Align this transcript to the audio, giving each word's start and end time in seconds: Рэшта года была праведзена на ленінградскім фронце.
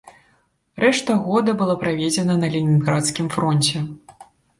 Рэшта 0.83 1.17
года 1.27 1.51
была 1.59 1.75
праведзена 1.83 2.37
на 2.43 2.49
ленінградскім 2.55 3.29
фронце. 3.37 3.83